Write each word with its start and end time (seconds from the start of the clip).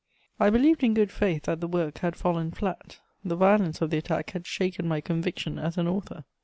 I 0.39 0.49
believed 0.49 0.81
in 0.83 0.95
good 0.95 1.11
faith 1.11 1.43
that 1.43 1.61
the 1.61 1.67
work 1.67 1.99
had 1.99 2.15
fallen 2.15 2.49
flat; 2.49 2.99
the 3.23 3.35
violence 3.35 3.81
of 3.83 3.91
the 3.91 3.99
attack 3.99 4.31
had 4.31 4.47
shaken 4.47 4.87
my 4.87 4.99
conviction 4.99 5.59
as 5.59 5.77
an 5.77 5.87
author. 5.87 6.25